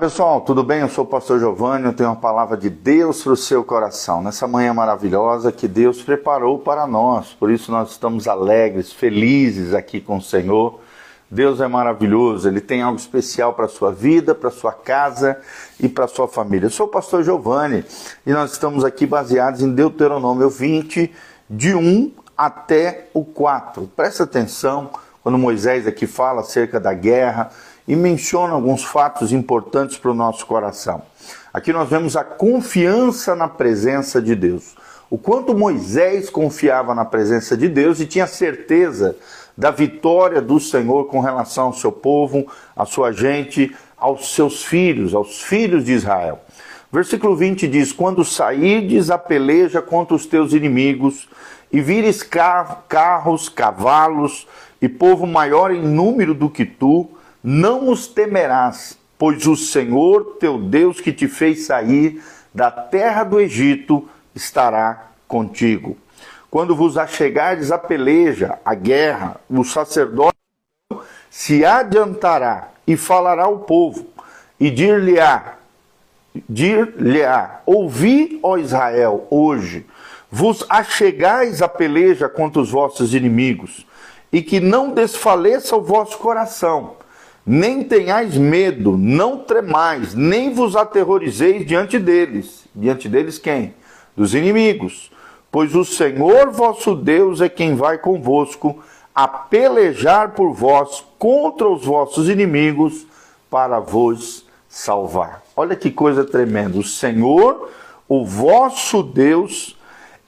Pessoal, 0.00 0.40
tudo 0.40 0.64
bem? 0.64 0.80
Eu 0.80 0.88
sou 0.88 1.04
o 1.04 1.06
pastor 1.06 1.38
Giovanni, 1.38 1.84
eu 1.84 1.92
tenho 1.92 2.08
uma 2.08 2.16
palavra 2.16 2.56
de 2.56 2.70
Deus 2.70 3.22
para 3.22 3.32
o 3.34 3.36
seu 3.36 3.62
coração. 3.62 4.22
Nessa 4.22 4.48
manhã 4.48 4.72
maravilhosa 4.72 5.52
que 5.52 5.68
Deus 5.68 6.00
preparou 6.00 6.58
para 6.58 6.86
nós. 6.86 7.34
Por 7.34 7.50
isso 7.50 7.70
nós 7.70 7.90
estamos 7.90 8.26
alegres, 8.26 8.90
felizes 8.90 9.74
aqui 9.74 10.00
com 10.00 10.16
o 10.16 10.22
Senhor. 10.22 10.80
Deus 11.30 11.60
é 11.60 11.68
maravilhoso, 11.68 12.48
Ele 12.48 12.62
tem 12.62 12.80
algo 12.80 12.98
especial 12.98 13.52
para 13.52 13.66
a 13.66 13.68
sua 13.68 13.92
vida, 13.92 14.34
para 14.34 14.48
a 14.48 14.50
sua 14.50 14.72
casa 14.72 15.38
e 15.78 15.86
para 15.86 16.06
a 16.06 16.08
sua 16.08 16.26
família. 16.26 16.64
Eu 16.64 16.70
sou 16.70 16.86
o 16.86 16.90
pastor 16.90 17.22
Giovanni 17.22 17.84
e 18.24 18.32
nós 18.32 18.52
estamos 18.52 18.86
aqui 18.86 19.04
baseados 19.04 19.60
em 19.60 19.70
Deuteronômio 19.70 20.48
20, 20.48 21.12
de 21.50 21.74
1 21.74 22.10
até 22.34 23.08
o 23.12 23.22
4. 23.22 23.86
Presta 23.94 24.22
atenção 24.22 24.92
quando 25.22 25.36
Moisés 25.36 25.86
aqui 25.86 26.06
fala 26.06 26.40
acerca 26.40 26.80
da 26.80 26.94
guerra 26.94 27.50
e 27.90 27.96
menciona 27.96 28.54
alguns 28.54 28.84
fatos 28.84 29.32
importantes 29.32 29.98
para 29.98 30.12
o 30.12 30.14
nosso 30.14 30.46
coração. 30.46 31.02
Aqui 31.52 31.72
nós 31.72 31.90
vemos 31.90 32.16
a 32.16 32.22
confiança 32.22 33.34
na 33.34 33.48
presença 33.48 34.22
de 34.22 34.36
Deus. 34.36 34.76
O 35.10 35.18
quanto 35.18 35.52
Moisés 35.56 36.30
confiava 36.30 36.94
na 36.94 37.04
presença 37.04 37.56
de 37.56 37.68
Deus 37.68 37.98
e 37.98 38.06
tinha 38.06 38.28
certeza 38.28 39.16
da 39.58 39.72
vitória 39.72 40.40
do 40.40 40.60
Senhor 40.60 41.06
com 41.06 41.18
relação 41.18 41.64
ao 41.64 41.72
seu 41.72 41.90
povo, 41.90 42.46
à 42.76 42.86
sua 42.86 43.10
gente, 43.10 43.74
aos 43.98 44.36
seus 44.36 44.62
filhos, 44.62 45.12
aos 45.12 45.42
filhos 45.42 45.84
de 45.84 45.90
Israel. 45.90 46.38
Versículo 46.92 47.34
20 47.34 47.66
diz: 47.66 47.92
Quando 47.92 48.24
sairdes 48.24 49.10
a 49.10 49.18
peleja 49.18 49.82
contra 49.82 50.14
os 50.14 50.26
teus 50.26 50.52
inimigos, 50.52 51.28
e 51.72 51.80
vires 51.80 52.22
carros, 52.22 53.48
cavalos 53.48 54.46
e 54.80 54.88
povo 54.88 55.26
maior 55.26 55.72
em 55.72 55.82
número 55.82 56.34
do 56.34 56.48
que 56.48 56.64
tu, 56.64 57.10
não 57.42 57.88
os 57.88 58.06
temerás, 58.06 58.98
pois 59.18 59.46
o 59.46 59.56
Senhor 59.56 60.36
teu 60.38 60.58
Deus 60.58 61.00
que 61.00 61.12
te 61.12 61.28
fez 61.28 61.66
sair 61.66 62.22
da 62.54 62.70
terra 62.70 63.24
do 63.24 63.40
Egito 63.40 64.08
estará 64.34 65.10
contigo. 65.26 65.96
Quando 66.50 66.74
vos 66.74 66.98
achegardes 66.98 67.70
a 67.70 67.78
peleja, 67.78 68.58
a 68.64 68.74
guerra, 68.74 69.36
o 69.48 69.62
sacerdote 69.62 70.36
se 71.30 71.64
adiantará 71.64 72.70
e 72.86 72.96
falará 72.96 73.44
ao 73.44 73.60
povo, 73.60 74.06
e 74.58 74.68
dir-lhe-á, 74.68 75.54
dir-lhe-á, 76.48 77.60
ouvi, 77.64 78.40
ó 78.42 78.58
Israel, 78.58 79.28
hoje, 79.30 79.86
vos 80.28 80.66
achegais 80.68 81.62
a 81.62 81.68
peleja 81.68 82.28
contra 82.28 82.60
os 82.60 82.70
vossos 82.70 83.14
inimigos, 83.14 83.86
e 84.32 84.42
que 84.42 84.58
não 84.58 84.90
desfaleça 84.90 85.76
o 85.76 85.82
vosso 85.82 86.18
coração, 86.18 86.96
nem 87.52 87.82
tenhais 87.82 88.36
medo, 88.36 88.96
não 88.96 89.38
tremais, 89.38 90.14
nem 90.14 90.54
vos 90.54 90.76
aterrorizeis 90.76 91.66
diante 91.66 91.98
deles. 91.98 92.64
Diante 92.72 93.08
deles 93.08 93.40
quem? 93.40 93.74
Dos 94.16 94.36
inimigos. 94.36 95.10
Pois 95.50 95.74
o 95.74 95.84
Senhor 95.84 96.52
vosso 96.52 96.94
Deus 96.94 97.40
é 97.40 97.48
quem 97.48 97.74
vai 97.74 97.98
convosco 97.98 98.78
a 99.12 99.26
pelejar 99.26 100.30
por 100.30 100.52
vós 100.52 101.04
contra 101.18 101.68
os 101.68 101.84
vossos 101.84 102.28
inimigos 102.28 103.04
para 103.50 103.80
vos 103.80 104.46
salvar. 104.68 105.42
Olha 105.56 105.74
que 105.74 105.90
coisa 105.90 106.24
tremenda. 106.24 106.78
O 106.78 106.84
Senhor, 106.84 107.68
o 108.08 108.24
vosso 108.24 109.02
Deus, 109.02 109.76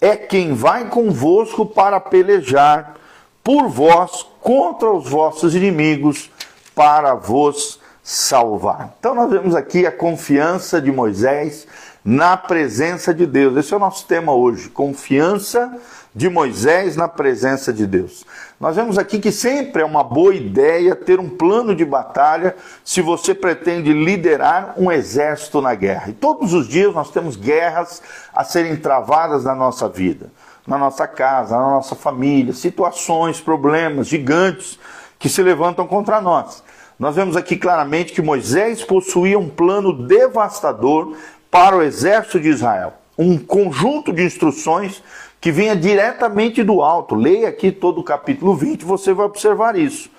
é 0.00 0.16
quem 0.16 0.54
vai 0.54 0.88
convosco 0.88 1.64
para 1.64 2.00
pelejar 2.00 2.96
por 3.44 3.68
vós 3.68 4.26
contra 4.40 4.90
os 4.90 5.08
vossos 5.08 5.54
inimigos 5.54 6.31
para 6.74 7.14
vos 7.14 7.80
salvar. 8.02 8.94
Então 8.98 9.14
nós 9.14 9.30
vemos 9.30 9.54
aqui 9.54 9.86
a 9.86 9.92
confiança 9.92 10.80
de 10.80 10.90
Moisés 10.90 11.66
na 12.04 12.36
presença 12.36 13.14
de 13.14 13.26
Deus. 13.26 13.56
Esse 13.56 13.72
é 13.72 13.76
o 13.76 13.80
nosso 13.80 14.06
tema 14.06 14.34
hoje, 14.34 14.68
confiança 14.68 15.72
de 16.14 16.28
Moisés 16.28 16.96
na 16.96 17.08
presença 17.08 17.72
de 17.72 17.86
Deus. 17.86 18.24
Nós 18.60 18.76
vemos 18.76 18.98
aqui 18.98 19.18
que 19.18 19.32
sempre 19.32 19.82
é 19.82 19.84
uma 19.84 20.04
boa 20.04 20.34
ideia 20.34 20.94
ter 20.94 21.18
um 21.18 21.28
plano 21.28 21.74
de 21.74 21.84
batalha 21.84 22.54
se 22.84 23.00
você 23.00 23.34
pretende 23.34 23.92
liderar 23.92 24.74
um 24.76 24.90
exército 24.90 25.60
na 25.60 25.74
guerra. 25.74 26.10
E 26.10 26.12
todos 26.12 26.52
os 26.52 26.68
dias 26.68 26.92
nós 26.92 27.10
temos 27.10 27.36
guerras 27.36 28.02
a 28.34 28.44
serem 28.44 28.76
travadas 28.76 29.44
na 29.44 29.54
nossa 29.54 29.88
vida, 29.88 30.26
na 30.66 30.76
nossa 30.76 31.06
casa, 31.06 31.56
na 31.56 31.70
nossa 31.70 31.94
família, 31.94 32.52
situações, 32.52 33.40
problemas 33.40 34.08
gigantes 34.08 34.78
que 35.22 35.28
se 35.28 35.40
levantam 35.40 35.86
contra 35.86 36.20
nós. 36.20 36.64
Nós 36.98 37.14
vemos 37.14 37.36
aqui 37.36 37.56
claramente 37.56 38.12
que 38.12 38.20
Moisés 38.20 38.82
possuía 38.82 39.38
um 39.38 39.48
plano 39.48 39.92
devastador 39.92 41.14
para 41.48 41.76
o 41.76 41.82
exército 41.82 42.40
de 42.40 42.48
Israel. 42.48 42.94
Um 43.16 43.38
conjunto 43.38 44.12
de 44.12 44.24
instruções 44.24 45.00
que 45.40 45.52
vinha 45.52 45.76
diretamente 45.76 46.64
do 46.64 46.82
alto. 46.82 47.14
Leia 47.14 47.50
aqui 47.50 47.70
todo 47.70 48.00
o 48.00 48.04
capítulo 48.04 48.56
20, 48.56 48.84
você 48.84 49.14
vai 49.14 49.26
observar 49.26 49.76
isso. 49.76 50.10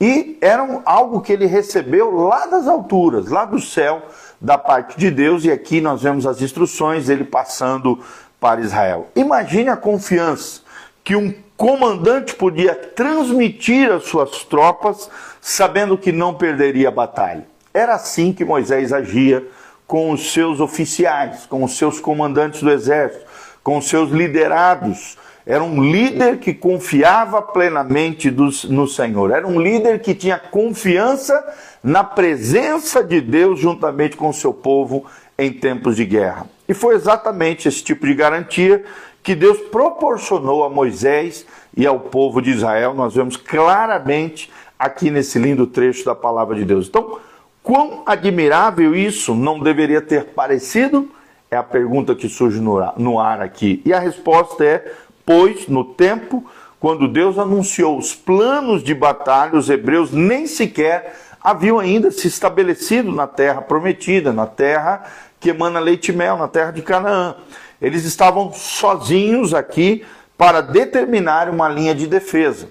E 0.00 0.38
era 0.40 0.80
algo 0.86 1.20
que 1.20 1.34
ele 1.34 1.44
recebeu 1.44 2.10
lá 2.10 2.46
das 2.46 2.66
alturas, 2.66 3.28
lá 3.28 3.44
do 3.44 3.60
céu, 3.60 4.06
da 4.40 4.56
parte 4.56 4.98
de 4.98 5.10
Deus, 5.10 5.44
e 5.44 5.50
aqui 5.50 5.82
nós 5.82 6.00
vemos 6.00 6.26
as 6.26 6.40
instruções 6.40 7.08
dele 7.08 7.24
passando 7.24 7.98
para 8.40 8.62
Israel. 8.62 9.08
Imagine 9.14 9.68
a 9.68 9.76
confiança 9.76 10.62
que 11.04 11.14
um 11.14 11.34
comandante 11.56 12.34
podia 12.34 12.74
transmitir 12.74 13.90
às 13.90 14.04
suas 14.04 14.44
tropas, 14.44 15.10
sabendo 15.40 15.96
que 15.96 16.12
não 16.12 16.34
perderia 16.34 16.88
a 16.88 16.92
batalha. 16.92 17.46
Era 17.72 17.94
assim 17.94 18.32
que 18.32 18.44
Moisés 18.44 18.92
agia 18.92 19.46
com 19.86 20.10
os 20.10 20.32
seus 20.32 20.60
oficiais, 20.60 21.46
com 21.46 21.62
os 21.62 21.76
seus 21.76 22.00
comandantes 22.00 22.62
do 22.62 22.70
exército, 22.70 23.24
com 23.62 23.78
os 23.78 23.88
seus 23.88 24.10
liderados. 24.10 25.16
Era 25.46 25.62
um 25.62 25.80
líder 25.80 26.38
que 26.38 26.52
confiava 26.52 27.40
plenamente 27.40 28.30
no 28.30 28.88
Senhor. 28.88 29.30
Era 29.30 29.46
um 29.46 29.60
líder 29.60 30.00
que 30.00 30.14
tinha 30.14 30.38
confiança 30.38 31.40
na 31.82 32.02
presença 32.02 33.02
de 33.02 33.20
Deus 33.20 33.60
juntamente 33.60 34.16
com 34.16 34.28
o 34.28 34.34
seu 34.34 34.52
povo 34.52 35.06
em 35.38 35.52
tempos 35.52 35.96
de 35.96 36.04
guerra. 36.04 36.46
E 36.68 36.74
foi 36.74 36.94
exatamente 36.94 37.68
esse 37.68 37.82
tipo 37.82 38.06
de 38.06 38.14
garantia 38.14 38.84
que 39.22 39.34
Deus 39.34 39.58
proporcionou 39.58 40.64
a 40.64 40.70
Moisés 40.70 41.46
e 41.76 41.86
ao 41.86 41.98
povo 42.00 42.40
de 42.40 42.50
Israel, 42.50 42.94
nós 42.94 43.14
vemos 43.14 43.36
claramente 43.36 44.50
aqui 44.78 45.10
nesse 45.10 45.38
lindo 45.38 45.66
trecho 45.66 46.04
da 46.04 46.14
palavra 46.14 46.56
de 46.56 46.64
Deus. 46.64 46.88
Então, 46.88 47.18
quão 47.62 48.02
admirável 48.06 48.94
isso 48.94 49.34
não 49.34 49.58
deveria 49.58 50.00
ter 50.00 50.26
parecido? 50.26 51.10
É 51.50 51.56
a 51.56 51.62
pergunta 51.62 52.14
que 52.14 52.28
surge 52.28 52.60
no 52.60 53.18
ar 53.18 53.40
aqui. 53.40 53.82
E 53.84 53.92
a 53.92 53.98
resposta 53.98 54.64
é: 54.64 54.92
pois 55.24 55.68
no 55.68 55.84
tempo, 55.84 56.44
quando 56.78 57.08
Deus 57.08 57.38
anunciou 57.38 57.98
os 57.98 58.14
planos 58.14 58.82
de 58.82 58.94
batalha, 58.94 59.58
os 59.58 59.68
hebreus 59.68 60.12
nem 60.12 60.46
sequer 60.46 61.14
haviam 61.46 61.78
ainda 61.78 62.10
se 62.10 62.26
estabelecido 62.26 63.12
na 63.12 63.24
terra 63.28 63.62
prometida, 63.62 64.32
na 64.32 64.48
terra 64.48 65.04
que 65.38 65.50
emana 65.50 65.78
leite 65.78 66.10
e 66.10 66.12
mel, 66.12 66.36
na 66.36 66.48
terra 66.48 66.72
de 66.72 66.82
Canaã. 66.82 67.36
Eles 67.80 68.04
estavam 68.04 68.52
sozinhos 68.52 69.54
aqui 69.54 70.04
para 70.36 70.60
determinar 70.60 71.48
uma 71.48 71.68
linha 71.68 71.94
de 71.94 72.08
defesa, 72.08 72.68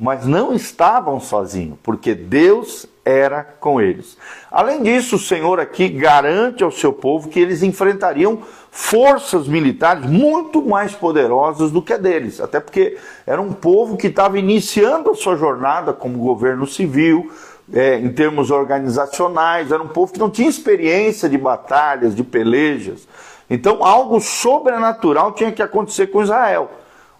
mas 0.00 0.24
não 0.24 0.54
estavam 0.54 1.20
sozinhos, 1.20 1.76
porque 1.82 2.14
Deus 2.14 2.86
era 3.04 3.44
com 3.60 3.78
eles. 3.78 4.16
Além 4.50 4.82
disso, 4.82 5.16
o 5.16 5.18
Senhor 5.18 5.60
aqui 5.60 5.86
garante 5.90 6.64
ao 6.64 6.70
seu 6.70 6.94
povo 6.94 7.28
que 7.28 7.38
eles 7.38 7.62
enfrentariam 7.62 8.38
forças 8.70 9.46
militares 9.46 10.06
muito 10.06 10.62
mais 10.62 10.94
poderosas 10.94 11.70
do 11.70 11.82
que 11.82 11.92
a 11.92 11.98
deles, 11.98 12.40
até 12.40 12.58
porque 12.58 12.96
era 13.26 13.42
um 13.42 13.52
povo 13.52 13.98
que 13.98 14.06
estava 14.06 14.38
iniciando 14.38 15.10
a 15.10 15.14
sua 15.14 15.36
jornada 15.36 15.92
como 15.92 16.16
governo 16.16 16.66
civil, 16.66 17.30
é, 17.72 17.98
em 17.98 18.12
termos 18.12 18.50
organizacionais, 18.50 19.72
era 19.72 19.82
um 19.82 19.88
povo 19.88 20.12
que 20.12 20.18
não 20.18 20.30
tinha 20.30 20.48
experiência 20.48 21.28
de 21.28 21.38
batalhas, 21.38 22.14
de 22.14 22.22
pelejas. 22.22 23.08
Então, 23.48 23.84
algo 23.84 24.20
sobrenatural 24.20 25.32
tinha 25.32 25.52
que 25.52 25.62
acontecer 25.62 26.08
com 26.08 26.22
Israel. 26.22 26.70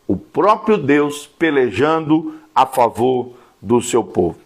O 0.06 0.16
próprio 0.16 0.76
Deus 0.76 1.26
pelejando 1.26 2.34
a 2.54 2.66
favor 2.66 3.32
do 3.60 3.80
seu 3.80 4.04
povo. 4.04 4.36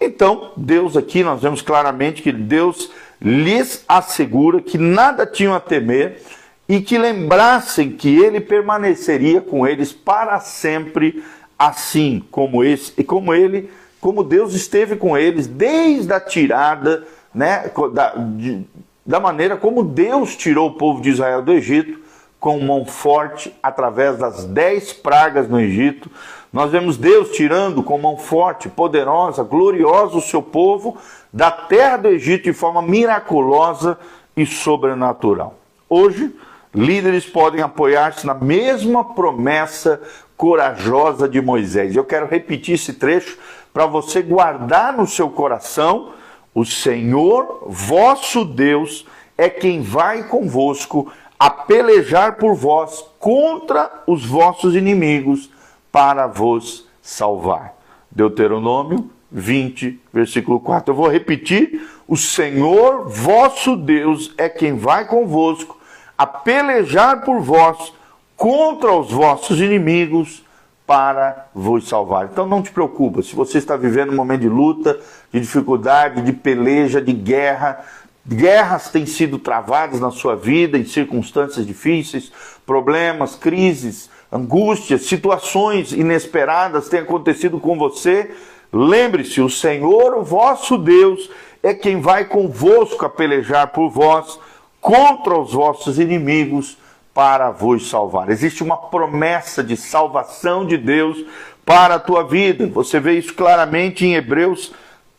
Então, 0.00 0.52
Deus 0.56 0.96
aqui, 0.96 1.22
nós 1.22 1.40
vemos 1.40 1.62
claramente 1.62 2.22
que 2.22 2.32
Deus 2.32 2.90
lhes 3.20 3.84
assegura 3.88 4.60
que 4.60 4.76
nada 4.76 5.24
tinham 5.24 5.54
a 5.54 5.60
temer 5.60 6.20
e 6.68 6.80
que 6.80 6.98
lembrassem 6.98 7.92
que 7.92 8.18
ele 8.18 8.40
permaneceria 8.40 9.40
com 9.40 9.66
eles 9.66 9.92
para 9.92 10.38
sempre, 10.40 11.24
assim 11.58 12.22
como 12.30 12.62
esse 12.62 13.02
como 13.04 13.32
ele, 13.32 13.70
como 14.00 14.22
Deus 14.22 14.54
esteve 14.54 14.96
com 14.96 15.16
eles 15.16 15.46
desde 15.46 16.12
a 16.12 16.20
tirada, 16.20 17.04
né, 17.34 17.70
da, 17.92 18.14
de, 18.14 18.64
da 19.04 19.20
maneira 19.20 19.56
como 19.56 19.82
Deus 19.82 20.36
tirou 20.36 20.68
o 20.68 20.74
povo 20.74 21.00
de 21.00 21.10
Israel 21.10 21.42
do 21.42 21.52
Egito, 21.52 21.98
com 22.38 22.60
mão 22.60 22.84
forte, 22.84 23.54
através 23.62 24.18
das 24.18 24.44
dez 24.44 24.92
pragas 24.92 25.48
no 25.48 25.58
Egito. 25.58 26.10
Nós 26.52 26.70
vemos 26.70 26.96
Deus 26.96 27.30
tirando 27.30 27.82
com 27.82 27.98
mão 27.98 28.16
forte, 28.16 28.68
poderosa, 28.68 29.42
gloriosa 29.42 30.16
o 30.16 30.22
seu 30.22 30.42
povo 30.42 30.96
da 31.32 31.50
terra 31.50 31.96
do 31.96 32.08
Egito 32.08 32.44
de 32.44 32.52
forma 32.52 32.80
miraculosa 32.80 33.98
e 34.36 34.46
sobrenatural. 34.46 35.54
Hoje, 35.88 36.34
líderes 36.74 37.26
podem 37.26 37.62
apoiar-se 37.62 38.26
na 38.26 38.34
mesma 38.34 39.02
promessa 39.02 40.00
corajosa 40.36 41.28
de 41.28 41.40
Moisés. 41.40 41.96
Eu 41.96 42.04
quero 42.04 42.26
repetir 42.26 42.74
esse 42.74 42.92
trecho 42.92 43.38
para 43.76 43.84
você 43.84 44.22
guardar 44.22 44.96
no 44.96 45.06
seu 45.06 45.28
coração: 45.28 46.12
o 46.54 46.64
Senhor, 46.64 47.64
vosso 47.66 48.42
Deus, 48.42 49.06
é 49.36 49.50
quem 49.50 49.82
vai 49.82 50.22
convosco 50.22 51.12
a 51.38 51.50
pelejar 51.50 52.36
por 52.36 52.54
vós 52.54 53.04
contra 53.18 54.02
os 54.06 54.24
vossos 54.24 54.74
inimigos 54.74 55.50
para 55.92 56.26
vos 56.26 56.88
salvar. 57.02 57.74
Deuteronômio 58.10 59.10
20, 59.30 60.00
versículo 60.10 60.58
4. 60.58 60.92
Eu 60.92 60.96
vou 60.96 61.08
repetir: 61.08 61.86
o 62.08 62.16
Senhor 62.16 63.06
vosso 63.06 63.76
Deus 63.76 64.32
é 64.38 64.48
quem 64.48 64.78
vai 64.78 65.04
convosco 65.06 65.78
a 66.16 66.26
pelejar 66.26 67.26
por 67.26 67.42
vós 67.42 67.92
contra 68.34 68.90
os 68.90 69.12
vossos 69.12 69.60
inimigos 69.60 70.45
para 70.86 71.48
vos 71.54 71.88
salvar. 71.88 72.28
Então 72.30 72.46
não 72.46 72.62
te 72.62 72.70
preocupa, 72.70 73.22
se 73.22 73.34
você 73.34 73.58
está 73.58 73.76
vivendo 73.76 74.12
um 74.12 74.16
momento 74.16 74.42
de 74.42 74.48
luta, 74.48 74.98
de 75.32 75.40
dificuldade, 75.40 76.22
de 76.22 76.32
peleja, 76.32 77.00
de 77.00 77.12
guerra, 77.12 77.84
guerras 78.26 78.88
têm 78.90 79.04
sido 79.04 79.38
travadas 79.38 80.00
na 80.00 80.10
sua 80.10 80.36
vida 80.36 80.78
em 80.78 80.84
circunstâncias 80.84 81.66
difíceis, 81.66 82.32
problemas, 82.64 83.34
crises, 83.34 84.08
angústias, 84.30 85.02
situações 85.02 85.92
inesperadas 85.92 86.88
têm 86.88 87.00
acontecido 87.00 87.58
com 87.58 87.76
você, 87.76 88.30
lembre-se, 88.72 89.40
o 89.40 89.50
Senhor, 89.50 90.14
o 90.14 90.22
vosso 90.22 90.78
Deus, 90.78 91.30
é 91.62 91.74
quem 91.74 92.00
vai 92.00 92.24
convosco 92.24 93.04
a 93.04 93.08
pelejar 93.08 93.68
por 93.68 93.90
vós 93.90 94.38
contra 94.80 95.36
os 95.36 95.52
vossos 95.52 95.98
inimigos 95.98 96.78
para 97.16 97.50
vos 97.50 97.88
salvar. 97.88 98.28
Existe 98.28 98.62
uma 98.62 98.76
promessa 98.76 99.64
de 99.64 99.74
salvação 99.74 100.66
de 100.66 100.76
Deus 100.76 101.24
para 101.64 101.94
a 101.94 101.98
tua 101.98 102.22
vida. 102.22 102.66
Você 102.66 103.00
vê 103.00 103.14
isso 103.18 103.32
claramente 103.32 104.04
em 104.04 104.14
Hebreus 104.14 104.70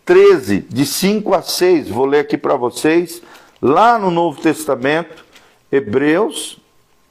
13, 0.06 0.60
de 0.70 0.86
5 0.86 1.34
a 1.34 1.42
6. 1.42 1.90
Vou 1.90 2.06
ler 2.06 2.20
aqui 2.20 2.38
para 2.38 2.56
vocês, 2.56 3.20
lá 3.60 3.98
no 3.98 4.12
Novo 4.12 4.40
Testamento, 4.40 5.26
Hebreus, 5.72 6.60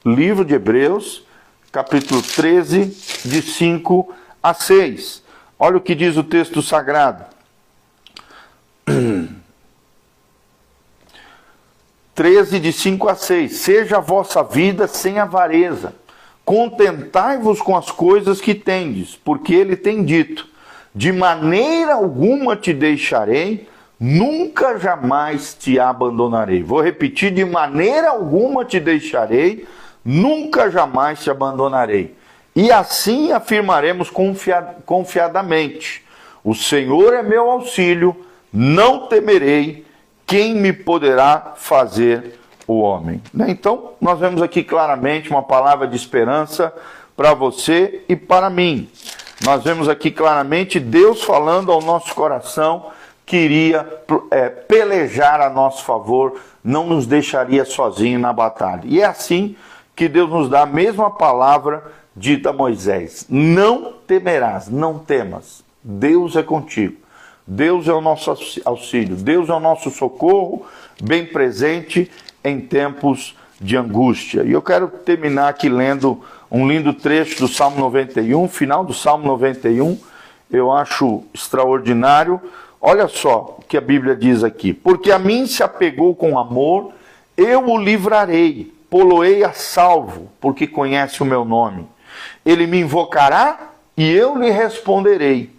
livro 0.05 0.45
de 0.45 0.55
Hebreus, 0.55 1.27
capítulo 1.73 2.23
13, 2.23 2.85
de 3.25 3.43
5 3.43 4.15
a 4.41 4.55
6. 4.55 5.21
Olha 5.59 5.79
o 5.79 5.81
que 5.81 5.97
diz 5.97 6.17
o 6.17 6.23
texto 6.23 6.63
sagrado. 6.63 7.25
13, 12.17 12.59
de 12.59 12.73
5 12.73 13.09
a 13.11 13.15
6. 13.15 13.53
Seja 13.53 13.99
a 13.99 14.01
vossa 14.01 14.43
vida 14.43 14.89
sem 14.89 15.19
avareza. 15.19 15.95
Contentai-vos 16.47 17.61
com 17.61 17.77
as 17.77 17.91
coisas 17.91 18.41
que 18.41 18.55
tendes, 18.55 19.15
porque 19.15 19.55
ele 19.55 19.77
tem 19.77 20.03
dito: 20.03 20.49
De 20.95 21.13
maneira 21.13 21.93
alguma 21.93 22.57
te 22.57 22.73
deixarei, 22.73 23.69
nunca 24.01 24.79
jamais 24.79 25.55
te 25.55 25.79
abandonarei. 25.79 26.63
Vou 26.63 26.81
repetir: 26.81 27.33
de 27.33 27.45
maneira 27.45 28.09
alguma 28.09 28.65
te 28.65 28.81
deixarei, 28.81 29.67
nunca 30.03 30.71
jamais 30.71 31.23
te 31.23 31.31
abandonarei. 31.31 32.17
E 32.55 32.73
assim 32.73 33.31
afirmaremos 33.33 34.11
confiadamente: 34.87 36.03
O 36.43 36.55
Senhor 36.55 37.13
é 37.13 37.23
meu 37.23 37.51
auxílio, 37.51 38.17
não 38.51 39.07
temerei 39.07 39.86
quem 40.27 40.55
me 40.55 40.73
poderá 40.73 41.53
fazer 41.57 42.39
o 42.67 42.81
homem? 42.81 43.23
Né? 43.33 43.47
Então, 43.49 43.93
nós 44.01 44.19
vemos 44.19 44.43
aqui 44.43 44.65
claramente 44.65 45.31
uma 45.31 45.43
palavra 45.43 45.87
de 45.87 45.97
esperança 45.97 46.75
para 47.17 47.33
você 47.33 48.03
e 48.09 48.17
para 48.17 48.51
mim. 48.51 48.91
Nós 49.45 49.63
vemos 49.63 49.89
aqui 49.89 50.11
claramente 50.11 50.81
Deus 50.81 51.23
falando 51.23 51.71
ao 51.71 51.81
nosso 51.81 52.15
coração 52.15 52.91
que 53.25 53.37
iria 53.37 54.03
é, 54.31 54.49
pelejar 54.49 55.41
a 55.41 55.51
nosso 55.51 55.85
favor, 55.85 56.41
não 56.63 56.87
nos 56.87 57.07
deixaria 57.07 57.65
sozinho 57.65 58.19
na 58.19 58.33
batalha. 58.33 58.83
E 58.85 59.01
é 59.01 59.05
assim 59.05 59.57
que 59.95 60.09
Deus 60.09 60.31
nos 60.31 60.49
dá 60.49 60.63
a 60.63 60.67
mesma 60.67 61.11
palavra 61.11 61.83
dita 62.15 62.51
a 62.51 62.53
Moisés: 62.53 63.27
Não 63.29 63.95
temerás, 64.07 64.69
não 64.69 64.99
temas, 64.99 65.65
Deus 65.83 66.37
é 66.37 66.43
contigo. 66.43 67.06
Deus 67.47 67.87
é 67.87 67.93
o 67.93 68.01
nosso 68.01 68.35
auxílio, 68.65 69.15
Deus 69.15 69.49
é 69.49 69.53
o 69.53 69.61
nosso 69.61 69.91
socorro, 69.91 70.67
bem 71.01 71.25
presente 71.25 72.11
em 72.43 72.61
tempos 72.61 73.37
de 73.61 73.77
angústia. 73.77 74.43
E 74.43 74.51
eu 74.51 74.61
quero 74.61 74.89
terminar 74.89 75.49
aqui 75.49 75.69
lendo 75.69 76.21
um 76.51 76.67
lindo 76.67 76.93
trecho 76.93 77.39
do 77.41 77.49
Salmo 77.49 77.79
91, 77.79 78.49
final 78.49 78.85
do 78.85 78.93
Salmo 78.93 79.27
91, 79.27 79.97
eu 80.51 80.73
acho 80.73 81.23
extraordinário. 81.33 82.41
Olha 82.81 83.07
só 83.07 83.57
o 83.59 83.63
que 83.63 83.77
a 83.77 83.81
Bíblia 83.81 84.17
diz 84.17 84.43
aqui: 84.43 84.73
Porque 84.73 85.13
a 85.13 85.19
mim 85.19 85.47
se 85.47 85.63
apegou 85.63 86.15
com 86.15 86.39
amor, 86.39 86.93
eu 87.37 87.69
o 87.69 87.79
livrarei, 87.79 88.73
poloei 88.91 89.45
a 89.45 89.53
salvo, 89.53 90.31
porque 90.41 90.67
conhece 90.67 91.23
o 91.23 91.27
meu 91.27 91.45
nome. 91.45 91.87
Ele 92.45 92.67
me 92.67 92.81
invocará 92.81 93.71
e 93.97 94.11
eu 94.11 94.37
lhe 94.37 94.51
responderei. 94.51 95.56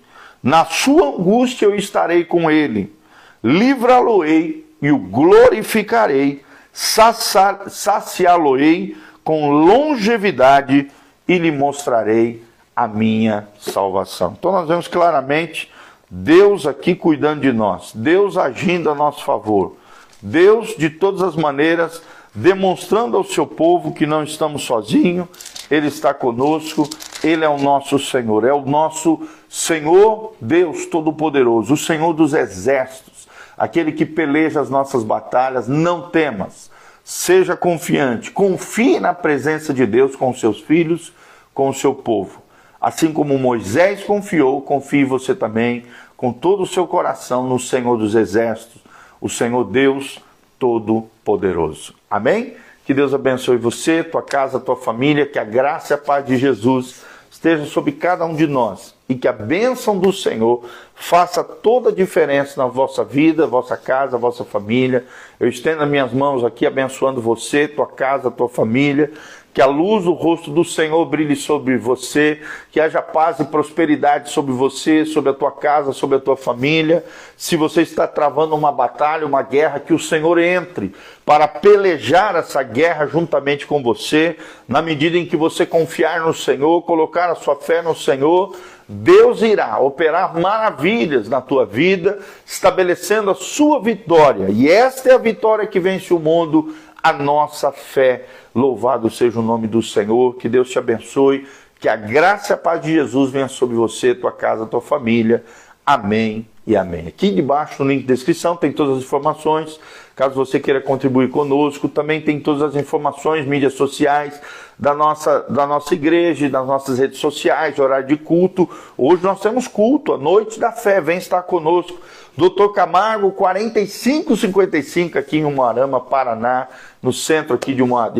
Na 0.47 0.63
sua 0.63 1.09
angústia 1.09 1.65
eu 1.65 1.75
estarei 1.75 2.23
com 2.23 2.49
ele, 2.49 2.95
livrá-lo-ei 3.43 4.65
e 4.81 4.89
o 4.89 4.97
glorificarei, 4.97 6.41
saciá-lo-ei 6.71 8.95
com 9.25 9.51
longevidade 9.51 10.89
e 11.27 11.37
lhe 11.37 11.51
mostrarei 11.51 12.41
a 12.73 12.87
minha 12.87 13.49
salvação. 13.59 14.37
Então 14.39 14.53
nós 14.53 14.69
vemos 14.69 14.87
claramente 14.87 15.69
Deus 16.09 16.65
aqui 16.65 16.95
cuidando 16.95 17.41
de 17.41 17.51
nós, 17.51 17.91
Deus 17.93 18.37
agindo 18.37 18.89
a 18.89 18.95
nosso 18.95 19.25
favor, 19.25 19.75
Deus 20.21 20.77
de 20.77 20.89
todas 20.89 21.23
as 21.23 21.35
maneiras 21.35 22.01
demonstrando 22.33 23.17
ao 23.17 23.25
seu 23.25 23.45
povo 23.45 23.93
que 23.93 24.05
não 24.05 24.23
estamos 24.23 24.63
sozinhos, 24.63 25.27
Ele 25.69 25.87
está 25.87 26.13
conosco, 26.13 26.89
Ele 27.21 27.43
é 27.43 27.49
o 27.49 27.57
nosso 27.57 27.99
Senhor, 27.99 28.45
é 28.45 28.53
o 28.53 28.61
nosso 28.61 29.27
Senhor 29.49 30.33
Deus 30.41 30.85
Todo-Poderoso, 30.87 31.73
o 31.73 31.77
Senhor 31.77 32.13
dos 32.13 32.33
exércitos, 32.33 33.27
aquele 33.57 33.91
que 33.91 34.05
peleja 34.05 34.59
as 34.59 34.69
nossas 34.69 35.03
batalhas, 35.03 35.67
não 35.67 36.09
temas, 36.09 36.69
seja 37.03 37.55
confiante, 37.55 38.31
confie 38.31 38.99
na 38.99 39.13
presença 39.13 39.73
de 39.73 39.85
Deus 39.85 40.15
com 40.15 40.33
seus 40.33 40.59
filhos, 40.59 41.13
com 41.53 41.69
o 41.69 41.73
seu 41.73 41.95
povo. 41.95 42.41
Assim 42.79 43.11
como 43.11 43.39
Moisés 43.39 44.03
confiou, 44.03 44.61
confie 44.61 45.05
você 45.05 45.33
também 45.33 45.85
com 46.15 46.33
todo 46.33 46.63
o 46.63 46.67
seu 46.67 46.85
coração 46.85 47.47
no 47.47 47.57
Senhor 47.57 47.97
dos 47.97 48.15
exércitos, 48.15 48.81
o 49.21 49.29
Senhor 49.29 49.63
Deus 49.63 50.19
Todo-Poderoso. 50.59 51.95
Amém? 52.09 52.55
Que 52.85 52.93
Deus 52.93 53.13
abençoe 53.13 53.57
você, 53.57 54.03
tua 54.03 54.21
casa, 54.21 54.59
tua 54.59 54.75
família, 54.75 55.25
que 55.25 55.39
a 55.39 55.43
graça 55.43 55.93
e 55.93 55.95
a 55.95 55.97
paz 55.97 56.25
de 56.25 56.37
Jesus 56.37 57.01
esteja 57.31 57.65
sobre 57.65 57.93
cada 57.93 58.25
um 58.25 58.35
de 58.35 58.47
nós 58.47 58.96
e 59.09 59.15
que 59.15 59.27
a 59.27 59.33
bênção 59.33 59.97
do 59.97 60.11
Senhor 60.11 60.63
faça 60.93 61.43
toda 61.43 61.89
a 61.89 61.93
diferença 61.93 62.61
na 62.61 62.67
vossa 62.67 63.03
vida, 63.03 63.47
vossa 63.47 63.77
casa, 63.77 64.17
vossa 64.17 64.43
família. 64.43 65.05
Eu 65.39 65.47
estendo 65.47 65.83
as 65.83 65.89
minhas 65.89 66.11
mãos 66.11 66.43
aqui 66.43 66.65
abençoando 66.65 67.21
você, 67.21 67.67
tua 67.67 67.87
casa, 67.87 68.29
tua 68.29 68.49
família 68.49 69.11
que 69.57 69.61
a 69.61 69.65
luz 69.65 70.03
do 70.03 70.13
rosto 70.13 70.51
do 70.51 70.63
Senhor 70.63 71.03
brilhe 71.07 71.35
sobre 71.35 71.79
você, 71.79 72.39
que 72.71 72.79
haja 72.79 73.01
paz 73.01 73.39
e 73.39 73.43
prosperidade 73.43 74.29
sobre 74.29 74.53
você, 74.53 75.03
sobre 75.03 75.31
a 75.31 75.33
tua 75.33 75.51
casa, 75.51 75.93
sobre 75.93 76.17
a 76.17 76.19
tua 76.19 76.37
família. 76.37 77.03
Se 77.35 77.55
você 77.55 77.81
está 77.81 78.05
travando 78.05 78.53
uma 78.53 78.71
batalha, 78.71 79.25
uma 79.25 79.41
guerra, 79.41 79.79
que 79.79 79.95
o 79.95 79.97
Senhor 79.97 80.37
entre 80.37 80.93
para 81.25 81.47
pelejar 81.47 82.35
essa 82.35 82.61
guerra 82.61 83.07
juntamente 83.07 83.65
com 83.65 83.81
você, 83.81 84.37
na 84.67 84.79
medida 84.79 85.17
em 85.17 85.25
que 85.25 85.35
você 85.35 85.65
confiar 85.65 86.21
no 86.21 86.35
Senhor, 86.35 86.83
colocar 86.83 87.31
a 87.31 87.35
sua 87.35 87.55
fé 87.55 87.81
no 87.81 87.95
Senhor, 87.95 88.55
Deus 88.87 89.41
irá 89.41 89.77
operar 89.79 90.39
maravilhas 90.39 91.27
na 91.27 91.41
tua 91.41 91.65
vida, 91.65 92.19
estabelecendo 92.45 93.29
a 93.29 93.35
sua 93.35 93.81
vitória. 93.81 94.47
E 94.49 94.69
esta 94.69 95.09
é 95.09 95.13
a 95.13 95.17
vitória 95.17 95.67
que 95.67 95.79
vence 95.79 96.13
o 96.13 96.19
mundo, 96.19 96.73
a 97.03 97.11
nossa 97.13 97.71
fé 97.71 98.25
Louvado 98.57 99.07
seja 99.11 99.39
o 99.39 99.43
nome 99.43 99.67
do 99.67 99.83
Senhor, 99.83 100.35
que 100.35 100.49
Deus 100.49 100.71
te 100.71 100.79
abençoe, 100.79 101.47
que 101.79 101.87
a 101.87 101.95
graça 101.95 102.53
e 102.53 102.55
a 102.55 102.57
paz 102.57 102.81
de 102.81 102.91
Jesus 102.91 103.29
venha 103.29 103.47
sobre 103.47 103.75
você, 103.75 104.15
tua 104.15 104.31
casa, 104.31 104.65
tua 104.65 104.81
família. 104.81 105.43
Amém 105.85 106.47
e 106.65 106.75
amém. 106.75 107.05
Aqui 107.07 107.29
debaixo 107.29 107.83
no 107.83 107.89
link 107.91 108.01
de 108.01 108.07
descrição 108.07 108.55
tem 108.55 108.71
todas 108.71 108.97
as 108.97 109.03
informações. 109.03 109.79
Caso 110.17 110.33
você 110.33 110.59
queira 110.59 110.81
contribuir 110.81 111.29
conosco, 111.29 111.87
também 111.87 112.19
tem 112.19 112.39
todas 112.39 112.63
as 112.63 112.75
informações, 112.75 113.45
mídias 113.45 113.75
sociais 113.75 114.41
da 114.77 114.91
nossa, 114.91 115.45
da 115.47 115.67
nossa 115.67 115.93
igreja, 115.93 116.49
das 116.49 116.65
nossas 116.65 116.97
redes 116.97 117.19
sociais, 117.19 117.77
horário 117.77 118.07
de 118.07 118.17
culto. 118.17 118.67
Hoje 118.97 119.21
nós 119.21 119.39
temos 119.39 119.67
culto, 119.67 120.13
a 120.13 120.17
noite 120.17 120.59
da 120.59 120.71
fé, 120.71 120.99
vem 120.99 121.19
estar 121.19 121.43
conosco. 121.43 121.99
Doutor 122.35 122.73
Camargo, 122.73 123.31
4555 123.31 125.19
aqui 125.19 125.37
em 125.37 125.45
Umuarama, 125.45 125.99
Paraná, 125.99 126.67
no 126.99 127.13
centro 127.13 127.53
aqui 127.53 127.75
de, 127.75 127.83
uma. 127.83 128.11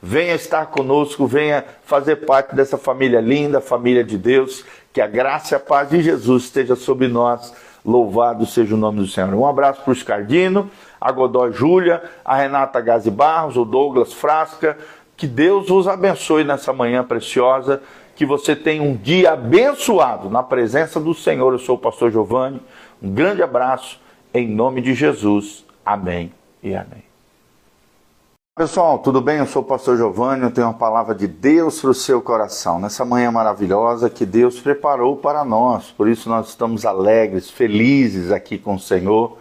Venha 0.00 0.36
estar 0.36 0.66
conosco, 0.66 1.26
venha 1.26 1.64
fazer 1.84 2.14
parte 2.26 2.54
dessa 2.54 2.78
família 2.78 3.20
linda, 3.20 3.60
família 3.60 4.04
de 4.04 4.16
Deus. 4.16 4.64
Que 4.92 5.00
a 5.00 5.08
graça 5.08 5.54
e 5.54 5.56
a 5.56 5.60
paz 5.60 5.90
de 5.90 6.00
Jesus 6.00 6.44
esteja 6.44 6.76
sobre 6.76 7.08
nós. 7.08 7.52
Louvado 7.86 8.44
seja 8.44 8.74
o 8.74 8.78
nome 8.78 8.98
do 8.98 9.06
Senhor. 9.06 9.32
Um 9.32 9.46
abraço 9.46 9.80
para 9.82 9.92
o 9.92 9.94
Scardino, 9.94 10.68
a 11.00 11.12
Godó 11.12 11.48
Júlia, 11.52 12.02
a 12.24 12.36
Renata 12.36 12.80
Gazi 12.80 13.12
Barros, 13.12 13.56
o 13.56 13.64
Douglas 13.64 14.12
Frasca. 14.12 14.76
Que 15.16 15.26
Deus 15.26 15.68
vos 15.68 15.86
abençoe 15.86 16.42
nessa 16.42 16.72
manhã 16.72 17.04
preciosa. 17.04 17.80
Que 18.16 18.26
você 18.26 18.56
tenha 18.56 18.82
um 18.82 18.96
dia 18.96 19.34
abençoado 19.34 20.28
na 20.28 20.42
presença 20.42 20.98
do 20.98 21.14
Senhor. 21.14 21.52
Eu 21.52 21.60
sou 21.60 21.76
o 21.76 21.78
pastor 21.78 22.10
Giovanni. 22.10 22.60
Um 23.00 23.10
grande 23.12 23.40
abraço 23.40 24.00
em 24.34 24.48
nome 24.48 24.80
de 24.80 24.92
Jesus. 24.92 25.64
Amém 25.84 26.32
e 26.62 26.74
amém. 26.74 27.15
Pessoal, 28.58 28.98
tudo 29.00 29.20
bem? 29.20 29.36
Eu 29.36 29.46
sou 29.46 29.60
o 29.60 29.64
pastor 29.66 29.98
Giovanni, 29.98 30.44
eu 30.44 30.50
tenho 30.50 30.66
uma 30.66 30.72
palavra 30.72 31.14
de 31.14 31.26
Deus 31.26 31.78
para 31.78 31.90
o 31.90 31.94
seu 31.94 32.22
coração. 32.22 32.80
Nessa 32.80 33.04
manhã 33.04 33.30
maravilhosa 33.30 34.08
que 34.08 34.24
Deus 34.24 34.58
preparou 34.58 35.14
para 35.14 35.44
nós. 35.44 35.90
Por 35.90 36.08
isso 36.08 36.30
nós 36.30 36.48
estamos 36.48 36.86
alegres, 36.86 37.50
felizes 37.50 38.32
aqui 38.32 38.56
com 38.56 38.76
o 38.76 38.80
Senhor. 38.80 39.36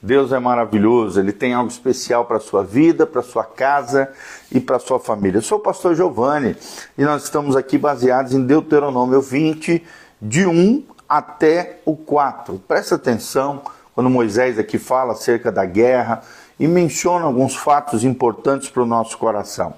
Deus 0.00 0.30
é 0.30 0.38
maravilhoso, 0.38 1.18
Ele 1.18 1.32
tem 1.32 1.52
algo 1.52 1.68
especial 1.68 2.26
para 2.26 2.36
a 2.36 2.40
sua 2.40 2.62
vida, 2.62 3.04
para 3.04 3.22
a 3.22 3.24
sua 3.24 3.42
casa 3.42 4.08
e 4.52 4.60
para 4.60 4.76
a 4.76 4.78
sua 4.78 5.00
família. 5.00 5.38
Eu 5.38 5.42
sou 5.42 5.58
o 5.58 5.60
pastor 5.60 5.96
Giovanni 5.96 6.56
e 6.96 7.02
nós 7.02 7.24
estamos 7.24 7.56
aqui 7.56 7.76
baseados 7.76 8.34
em 8.34 8.46
Deuteronômio 8.46 9.20
20, 9.20 9.84
de 10.22 10.46
1 10.46 10.84
até 11.08 11.80
o 11.84 11.96
4. 11.96 12.62
Presta 12.68 12.94
atenção 12.94 13.62
quando 13.96 14.08
Moisés 14.08 14.60
aqui 14.60 14.78
fala 14.78 15.14
acerca 15.14 15.50
da 15.50 15.64
guerra 15.64 16.22
e 16.60 16.68
menciona 16.68 17.24
alguns 17.24 17.56
fatos 17.56 18.04
importantes 18.04 18.68
para 18.68 18.82
o 18.82 18.86
nosso 18.86 19.16
coração. 19.16 19.72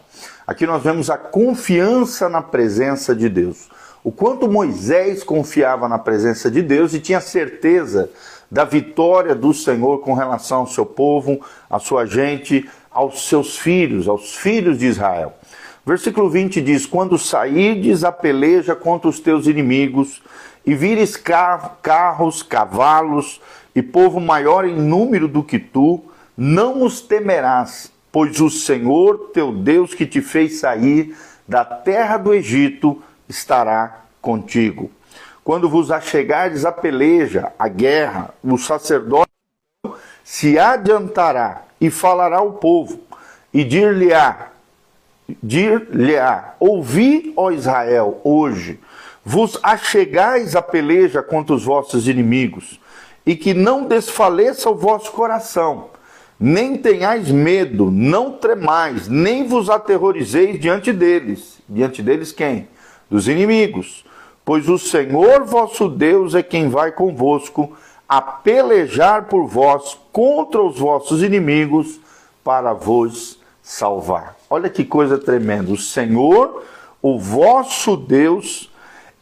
Aqui 0.45 0.67
nós 0.67 0.83
vemos 0.83 1.09
a 1.09 1.17
confiança 1.17 2.29
na 2.29 2.43
presença 2.43 3.15
de 3.15 3.29
Deus. 3.29 3.71
O 4.03 4.11
quanto 4.11 4.51
Moisés 4.51 5.23
confiava 5.23 5.89
na 5.89 5.97
presença 5.97 6.51
de 6.51 6.61
Deus 6.61 6.93
e 6.93 6.99
tinha 6.99 7.21
certeza 7.21 8.11
da 8.51 8.65
vitória 8.65 9.33
do 9.33 9.55
Senhor 9.55 10.01
com 10.01 10.13
relação 10.13 10.59
ao 10.59 10.67
seu 10.67 10.85
povo, 10.85 11.41
à 11.71 11.79
sua 11.79 12.05
gente, 12.05 12.69
aos 12.91 13.29
seus 13.29 13.57
filhos, 13.57 14.09
aos 14.09 14.35
filhos 14.35 14.77
de 14.77 14.87
Israel. 14.87 15.35
Versículo 15.87 16.29
20 16.29 16.61
diz: 16.61 16.85
Quando 16.85 17.17
sairdes 17.17 18.03
a 18.03 18.11
peleja 18.11 18.75
contra 18.75 19.09
os 19.09 19.21
teus 19.21 19.47
inimigos, 19.47 20.21
e 20.67 20.75
vires 20.75 21.17
carros, 21.17 22.43
cavalos 22.43 23.41
e 23.75 23.83
povo 23.83 24.21
maior 24.21 24.65
em 24.65 24.77
número 24.77 25.27
do 25.27 25.43
que 25.43 25.59
tu, 25.59 26.03
não 26.37 26.83
os 26.83 27.01
temerás, 27.01 27.93
pois 28.11 28.41
o 28.41 28.51
Senhor 28.51 29.31
teu 29.33 29.53
Deus 29.53 29.95
que 29.95 30.07
te 30.07 30.21
fez 30.21 30.61
sair 30.61 31.17
da 31.47 31.65
terra 31.65 32.17
do 32.17 32.35
Egito 32.35 33.03
estará 33.29 34.05
contigo. 34.21 34.91
Quando 35.45 35.69
vos 35.69 35.91
achegardes 35.91 36.65
a 36.65 36.71
peleja, 36.71 37.53
a 37.59 37.69
guerra, 37.69 38.33
o 38.43 38.57
sacerdote 38.57 39.31
se 40.23 40.59
adiantará 40.59 41.63
e 41.81 41.91
falará 41.91 42.39
ao 42.39 42.53
povo, 42.53 43.01
e 43.53 43.65
dir-lhe-á, 43.65 44.51
dir-lhe-á, 45.43 46.55
ouvi, 46.61 47.33
ó 47.37 47.51
Israel, 47.51 48.21
hoje, 48.23 48.79
vos 49.25 49.59
achegais 49.63 50.55
a 50.55 50.63
peleja 50.63 51.23
contra 51.23 51.55
os 51.55 51.65
vossos 51.65 52.07
inimigos, 52.07 52.81
e 53.27 53.35
que 53.35 53.53
não 53.53 53.85
desfaleça 53.85 54.71
o 54.71 54.77
vosso 54.77 55.11
coração, 55.11 55.91
nem 56.39 56.77
tenhais 56.77 57.31
medo, 57.31 57.91
não 57.91 58.33
tremais, 58.33 59.09
nem 59.09 59.47
vos 59.47 59.71
aterrorizeis 59.71 60.59
diante 60.61 60.93
deles. 60.93 61.59
Diante 61.69 62.03
deles 62.03 62.33
quem? 62.33 62.69
Dos 63.11 63.29
inimigos. 63.29 64.05
Pois 64.45 64.69
o 64.69 64.79
Senhor 64.79 65.45
vosso 65.45 65.89
Deus 65.89 66.35
é 66.35 66.43
quem 66.43 66.69
vai 66.69 66.91
convosco 66.91 67.77
a 68.09 68.21
pelejar 68.21 69.27
por 69.27 69.47
vós 69.47 69.97
contra 70.13 70.61
os 70.61 70.79
vossos 70.79 71.23
inimigos 71.23 72.01
para 72.43 72.73
vos 72.73 73.39
salvar. 73.63 74.37
Olha 74.51 74.69
que 74.69 74.85
coisa 74.85 75.17
tremenda. 75.17 75.73
O 75.73 75.77
Senhor, 75.77 76.65
o 77.01 77.19
vosso 77.19 77.97
Deus, 77.97 78.71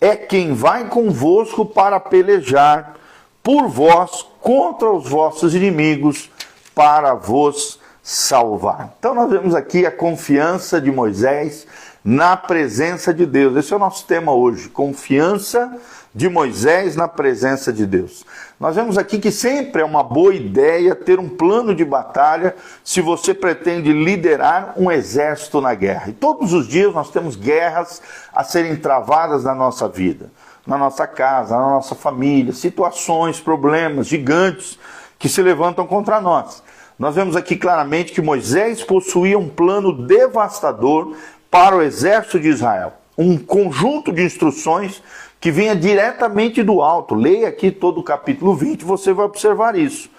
é 0.00 0.16
quem 0.16 0.54
vai 0.54 0.88
convosco 0.88 1.66
para 1.66 2.00
pelejar 2.00 2.96
por 3.42 3.68
vós 3.68 4.26
contra 4.40 4.90
os 4.90 5.08
vossos 5.08 5.54
inimigos 5.54 6.30
para 6.74 7.14
vos 7.14 7.80
salvar. 8.02 8.94
Então 8.98 9.14
nós 9.14 9.30
vemos 9.30 9.54
aqui 9.54 9.86
a 9.86 9.90
confiança 9.90 10.80
de 10.80 10.90
Moisés 10.90 11.66
na 12.04 12.36
presença 12.36 13.12
de 13.12 13.26
Deus. 13.26 13.56
Esse 13.56 13.72
é 13.72 13.76
o 13.76 13.78
nosso 13.78 14.06
tema 14.06 14.32
hoje, 14.32 14.68
confiança 14.68 15.70
de 16.14 16.28
Moisés 16.28 16.96
na 16.96 17.06
presença 17.06 17.72
de 17.72 17.86
Deus. 17.86 18.24
Nós 18.58 18.74
vemos 18.74 18.98
aqui 18.98 19.18
que 19.18 19.30
sempre 19.30 19.82
é 19.82 19.84
uma 19.84 20.02
boa 20.02 20.34
ideia 20.34 20.94
ter 20.94 21.20
um 21.20 21.28
plano 21.28 21.74
de 21.74 21.84
batalha 21.84 22.54
se 22.82 23.00
você 23.00 23.32
pretende 23.32 23.92
liderar 23.92 24.74
um 24.76 24.90
exército 24.90 25.60
na 25.60 25.74
guerra. 25.74 26.08
E 26.08 26.12
todos 26.12 26.52
os 26.52 26.66
dias 26.66 26.92
nós 26.92 27.10
temos 27.10 27.36
guerras 27.36 28.02
a 28.34 28.42
serem 28.42 28.76
travadas 28.76 29.44
na 29.44 29.54
nossa 29.54 29.88
vida, 29.88 30.30
na 30.66 30.76
nossa 30.76 31.06
casa, 31.06 31.56
na 31.56 31.70
nossa 31.70 31.94
família, 31.94 32.52
situações, 32.52 33.40
problemas 33.40 34.06
gigantes 34.06 34.78
que 35.20 35.28
se 35.28 35.40
levantam 35.42 35.86
contra 35.86 36.20
nós. 36.20 36.62
Nós 36.98 37.14
vemos 37.14 37.36
aqui 37.36 37.54
claramente 37.54 38.10
que 38.10 38.22
Moisés 38.22 38.82
possuía 38.82 39.38
um 39.38 39.48
plano 39.48 39.92
devastador 39.92 41.14
para 41.50 41.76
o 41.76 41.82
exército 41.82 42.40
de 42.40 42.48
Israel, 42.48 42.94
um 43.16 43.38
conjunto 43.38 44.12
de 44.12 44.24
instruções 44.24 45.02
que 45.38 45.50
vinha 45.50 45.76
diretamente 45.76 46.62
do 46.62 46.80
alto. 46.80 47.14
Leia 47.14 47.48
aqui 47.48 47.70
todo 47.70 48.00
o 48.00 48.02
capítulo 48.02 48.54
20, 48.54 48.84
você 48.84 49.12
vai 49.12 49.26
observar 49.26 49.76
isso. 49.76 50.10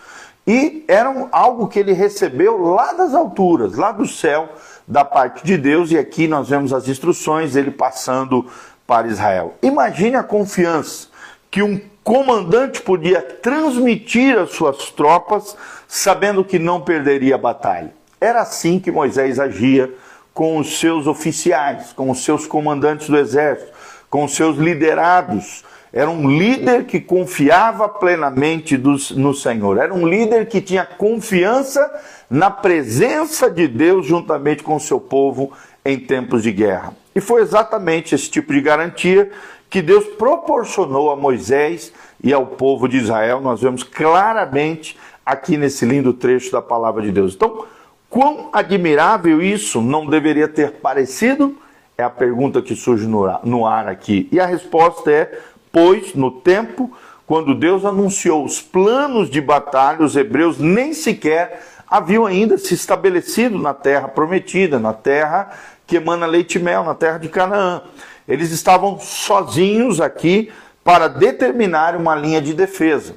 E 0.45 0.83
era 0.87 1.27
algo 1.31 1.67
que 1.67 1.79
ele 1.79 1.93
recebeu 1.93 2.57
lá 2.57 2.93
das 2.93 3.13
alturas, 3.13 3.77
lá 3.77 3.91
do 3.91 4.07
céu, 4.07 4.49
da 4.87 5.03
parte 5.03 5.43
de 5.43 5.57
Deus, 5.57 5.91
e 5.91 5.97
aqui 5.97 6.27
nós 6.27 6.49
vemos 6.49 6.73
as 6.73 6.87
instruções 6.87 7.53
dele 7.53 7.71
passando 7.71 8.45
para 8.85 9.07
Israel. 9.07 9.55
Imagine 9.63 10.15
a 10.15 10.23
confiança 10.23 11.07
que 11.49 11.61
um 11.61 11.79
comandante 12.03 12.81
podia 12.81 13.21
transmitir 13.21 14.37
às 14.37 14.51
suas 14.51 14.89
tropas, 14.91 15.55
sabendo 15.87 16.43
que 16.43 16.59
não 16.59 16.81
perderia 16.81 17.35
a 17.35 17.37
batalha. 17.37 17.93
Era 18.19 18.41
assim 18.41 18.79
que 18.79 18.91
Moisés 18.91 19.39
agia 19.39 19.93
com 20.33 20.57
os 20.57 20.79
seus 20.79 21.07
oficiais, 21.07 21.91
com 21.93 22.09
os 22.09 22.23
seus 22.23 22.45
comandantes 22.47 23.09
do 23.09 23.17
exército 23.17 23.71
com 24.11 24.27
seus 24.27 24.57
liderados. 24.57 25.63
Era 25.93 26.09
um 26.09 26.29
líder 26.29 26.85
que 26.85 26.99
confiava 26.99 27.89
plenamente 27.89 28.77
no 28.77 29.33
Senhor. 29.33 29.77
Era 29.77 29.93
um 29.93 30.07
líder 30.07 30.47
que 30.47 30.61
tinha 30.61 30.85
confiança 30.85 31.89
na 32.29 32.51
presença 32.51 33.49
de 33.49 33.67
Deus 33.67 34.05
juntamente 34.05 34.63
com 34.63 34.75
o 34.75 34.79
seu 34.79 34.99
povo 34.99 35.51
em 35.83 35.97
tempos 35.97 36.43
de 36.43 36.51
guerra. 36.51 36.93
E 37.15 37.19
foi 37.19 37.41
exatamente 37.41 38.13
esse 38.13 38.29
tipo 38.29 38.53
de 38.53 38.61
garantia 38.61 39.31
que 39.71 39.81
Deus 39.81 40.05
proporcionou 40.05 41.09
a 41.09 41.15
Moisés 41.15 41.93
e 42.21 42.33
ao 42.33 42.45
povo 42.45 42.89
de 42.89 42.97
Israel. 42.97 43.39
Nós 43.39 43.61
vemos 43.61 43.83
claramente 43.83 44.97
aqui 45.25 45.55
nesse 45.55 45.85
lindo 45.85 46.13
trecho 46.13 46.51
da 46.51 46.61
palavra 46.61 47.01
de 47.01 47.09
Deus. 47.09 47.33
Então, 47.33 47.65
quão 48.09 48.49
admirável 48.51 49.41
isso 49.41 49.81
não 49.81 50.05
deveria 50.05 50.49
ter 50.49 50.73
parecido? 50.73 51.57
É 51.97 52.03
a 52.03 52.09
pergunta 52.09 52.61
que 52.61 52.75
surge 52.75 53.07
no 53.07 53.65
ar 53.65 53.87
aqui. 53.87 54.27
E 54.29 54.41
a 54.41 54.45
resposta 54.45 55.09
é: 55.09 55.39
pois 55.71 56.13
no 56.15 56.31
tempo, 56.31 56.91
quando 57.25 57.55
Deus 57.55 57.85
anunciou 57.85 58.43
os 58.43 58.61
planos 58.61 59.29
de 59.29 59.39
batalha, 59.39 60.03
os 60.03 60.17
hebreus 60.17 60.59
nem 60.59 60.93
sequer 60.93 61.61
haviam 61.91 62.25
ainda 62.25 62.57
se 62.57 62.73
estabelecido 62.73 63.57
na 63.57 63.73
terra 63.73 64.07
prometida, 64.07 64.79
na 64.79 64.93
terra 64.93 65.51
que 65.91 65.97
emana 65.97 66.25
leite 66.25 66.57
e 66.57 66.61
mel, 66.61 66.85
na 66.85 66.95
terra 66.95 67.17
de 67.17 67.27
Canaã. 67.27 67.81
Eles 68.25 68.49
estavam 68.51 68.97
sozinhos 68.97 69.99
aqui 69.99 70.49
para 70.85 71.09
determinar 71.09 71.97
uma 71.97 72.15
linha 72.15 72.41
de 72.41 72.53
defesa 72.53 73.13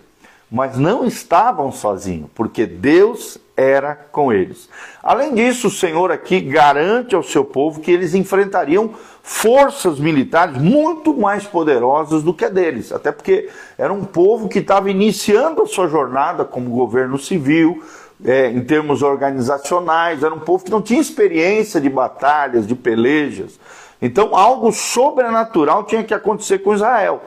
mas 0.55 0.79
não 0.79 1.05
estavam 1.05 1.73
sozinhos, 1.73 2.31
porque 2.33 2.65
Deus 2.65 3.39
era 3.57 3.97
com 4.13 4.33
eles. 4.33 4.69
Além 5.03 5.35
disso, 5.35 5.67
o 5.67 5.71
Senhor 5.71 6.13
aqui 6.13 6.41
garante 6.41 7.13
ao 7.13 7.25
seu 7.25 7.45
povo 7.45 7.81
que 7.81 7.91
eles 7.91 8.15
enfrentariam 8.15 8.95
forças 9.21 9.99
militares 9.99 10.57
muito 10.57 11.13
mais 11.13 11.45
poderosas 11.45 12.23
do 12.23 12.33
que 12.33 12.45
a 12.45 12.49
deles, 12.49 12.93
até 12.93 13.11
porque 13.11 13.51
era 13.77 13.93
um 13.93 14.05
povo 14.05 14.49
que 14.49 14.61
estava 14.61 14.89
iniciando 14.89 15.61
a 15.61 15.67
sua 15.67 15.89
jornada 15.89 16.45
como 16.45 16.71
governo 16.71 17.19
civil, 17.19 17.83
é, 18.23 18.49
em 18.49 18.63
termos 18.63 19.03
organizacionais, 19.03 20.23
era 20.23 20.35
um 20.35 20.41
povo 20.41 20.65
que 20.65 20.71
não 20.71 20.83
tinha 20.83 21.01
experiência 21.01 21.81
de 21.81 21.89
batalhas, 21.89 22.67
de 22.67 22.75
pelejas. 22.75 23.59
Então, 24.01 24.37
algo 24.37 24.71
sobrenatural 24.73 25.85
tinha 25.85 26.05
que 26.05 26.13
acontecer 26.13 26.59
com 26.59 26.75
Israel. 26.75 27.23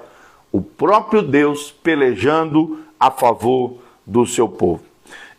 O 0.51 0.62
próprio 0.62 1.22
Deus 1.22 1.72
pelejando 1.72 2.79
a 3.00 3.10
favor 3.12 3.77
do 4.06 4.25
seu 4.25 4.48
povo. 4.48 4.82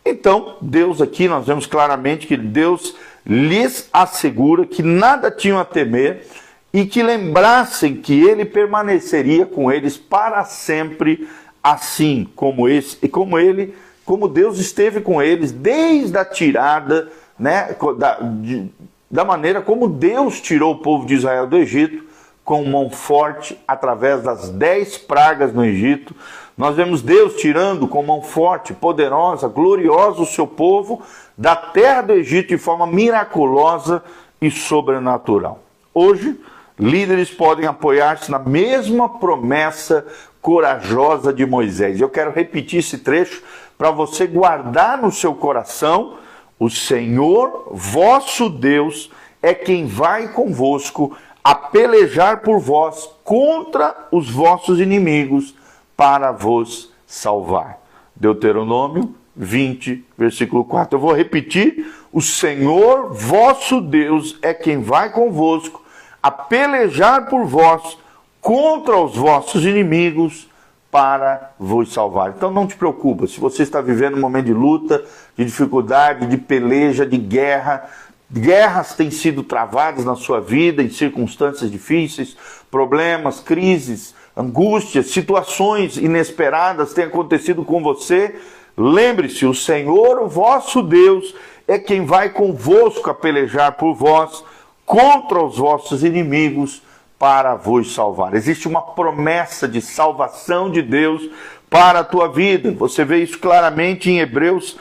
Então, 0.05 0.55
Deus 0.61 1.01
aqui, 1.01 1.27
nós 1.27 1.45
vemos 1.45 1.65
claramente 1.65 2.27
que 2.27 2.37
Deus 2.37 2.95
lhes 3.25 3.89
assegura 3.91 4.65
que 4.65 4.81
nada 4.81 5.29
tinham 5.29 5.59
a 5.59 5.65
temer 5.65 6.25
e 6.73 6.85
que 6.85 7.01
lembrassem 7.03 7.95
que 7.95 8.21
ele 8.21 8.45
permaneceria 8.45 9.45
com 9.45 9.71
eles 9.71 9.97
para 9.97 10.43
sempre, 10.45 11.27
assim 11.63 12.27
como 12.35 12.67
esse, 12.67 13.07
como 13.07 13.37
ele, 13.37 13.75
como 14.09 14.27
Deus 14.27 14.57
esteve 14.57 15.01
com 15.01 15.21
eles 15.21 15.51
desde 15.51 16.17
a 16.17 16.25
tirada, 16.25 17.11
né, 17.37 17.75
da, 17.95 18.15
de, 18.15 18.67
da 19.07 19.23
maneira 19.23 19.61
como 19.61 19.87
Deus 19.87 20.41
tirou 20.41 20.73
o 20.73 20.79
povo 20.79 21.05
de 21.05 21.13
Israel 21.13 21.45
do 21.45 21.55
Egito, 21.55 22.05
com 22.43 22.65
mão 22.65 22.89
forte 22.89 23.55
através 23.67 24.23
das 24.23 24.49
dez 24.49 24.97
pragas 24.97 25.53
no 25.53 25.63
Egito. 25.63 26.15
Nós 26.57 26.75
vemos 26.75 27.03
Deus 27.03 27.35
tirando 27.35 27.87
com 27.87 28.01
mão 28.01 28.23
forte, 28.23 28.73
poderosa, 28.73 29.47
gloriosa 29.47 30.23
o 30.23 30.25
seu 30.25 30.47
povo 30.47 31.03
da 31.37 31.55
terra 31.55 32.01
do 32.01 32.13
Egito 32.13 32.47
de 32.47 32.57
forma 32.57 32.87
miraculosa 32.87 34.03
e 34.41 34.49
sobrenatural. 34.49 35.59
Hoje, 35.93 36.35
líderes 36.79 37.29
podem 37.29 37.67
apoiar-se 37.67 38.31
na 38.31 38.39
mesma 38.39 39.07
promessa 39.07 40.03
corajosa 40.41 41.31
de 41.31 41.45
Moisés. 41.45 42.01
Eu 42.01 42.09
quero 42.09 42.31
repetir 42.31 42.79
esse 42.79 42.97
trecho 42.97 43.43
para 43.79 43.91
você 43.91 44.27
guardar 44.27 45.01
no 45.01 45.09
seu 45.09 45.33
coração: 45.33 46.17
o 46.59 46.69
Senhor, 46.69 47.69
vosso 47.71 48.49
Deus, 48.49 49.09
é 49.41 49.53
quem 49.53 49.87
vai 49.87 50.27
convosco 50.27 51.17
a 51.41 51.55
pelejar 51.55 52.41
por 52.41 52.59
vós 52.59 53.09
contra 53.23 53.95
os 54.11 54.29
vossos 54.29 54.81
inimigos 54.81 55.55
para 55.95 56.33
vos 56.33 56.91
salvar. 57.07 57.79
Deuteronômio 58.13 59.15
20, 59.33 60.05
versículo 60.17 60.65
4. 60.65 60.97
Eu 60.97 61.01
vou 61.01 61.13
repetir: 61.13 61.89
o 62.11 62.21
Senhor 62.21 63.13
vosso 63.13 63.79
Deus 63.79 64.37
é 64.41 64.53
quem 64.53 64.81
vai 64.81 65.09
convosco 65.09 65.81
a 66.21 66.29
pelejar 66.29 67.29
por 67.29 67.45
vós 67.45 67.97
contra 68.41 68.97
os 68.97 69.15
vossos 69.15 69.63
inimigos 69.63 70.49
para 70.91 71.51
vos 71.59 71.93
salvar. 71.93 72.33
Então 72.35 72.51
não 72.51 72.65
te 72.65 72.75
preocupa, 72.75 73.27
se 73.27 73.39
você 73.39 73.63
está 73.63 73.81
vivendo 73.81 74.17
um 74.17 74.21
momento 74.21 74.45
de 74.45 74.53
luta, 74.53 75.03
de 75.37 75.45
dificuldade, 75.45 76.25
de 76.25 76.37
peleja, 76.37 77.05
de 77.05 77.17
guerra, 77.17 77.89
guerras 78.31 78.93
têm 78.93 79.11
sido 79.11 79.43
travadas 79.43 80.05
na 80.05 80.15
sua 80.15 80.39
vida 80.41 80.81
em 80.81 80.89
circunstâncias 80.89 81.69
difíceis, 81.69 82.35
problemas, 82.71 83.39
crises, 83.39 84.15
angústias, 84.35 85.07
situações 85.07 85.97
inesperadas 85.97 86.93
têm 86.93 87.05
acontecido 87.05 87.63
com 87.63 87.83
você, 87.83 88.35
Lembre-se, 88.81 89.45
o 89.45 89.53
Senhor, 89.53 90.19
o 90.19 90.29
vosso 90.29 90.81
Deus, 90.81 91.35
é 91.67 91.77
quem 91.77 92.05
vai 92.05 92.29
convosco 92.29 93.09
a 93.09 93.13
pelejar 93.13 93.73
por 93.73 93.93
vós 93.93 94.41
contra 94.85 95.43
os 95.43 95.57
vossos 95.57 96.01
inimigos 96.01 96.81
para 97.19 97.53
vos 97.55 97.93
salvar. 97.93 98.33
Existe 98.33 98.65
uma 98.65 98.81
promessa 98.81 99.67
de 99.67 99.81
salvação 99.81 100.71
de 100.71 100.81
Deus 100.81 101.29
para 101.69 101.99
a 101.99 102.03
tua 102.03 102.29
vida. 102.29 102.71
Você 102.71 103.03
vê 103.03 103.21
isso 103.21 103.37
claramente 103.37 104.09
em 104.09 104.19
Hebreus 104.19 104.77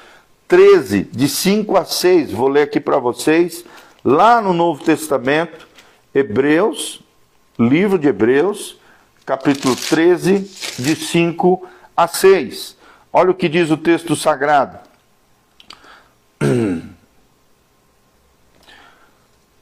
13, 0.47 1.02
de 1.02 1.28
5 1.28 1.76
a 1.76 1.85
6. 1.85 2.30
Vou 2.30 2.49
ler 2.49 2.62
aqui 2.62 2.78
para 2.78 2.99
vocês, 2.99 3.64
lá 4.04 4.40
no 4.40 4.52
Novo 4.52 4.85
Testamento, 4.85 5.66
Hebreus, 6.14 7.02
livro 7.59 7.99
de 7.99 8.07
Hebreus, 8.07 8.78
capítulo 9.26 9.75
13, 9.75 10.38
de 10.78 10.95
5 10.95 11.68
a 11.97 12.07
6. 12.07 12.78
Olha 13.12 13.33
o 13.33 13.35
que 13.35 13.49
diz 13.49 13.68
o 13.71 13.76
texto 13.76 14.14
sagrado. 14.14 14.78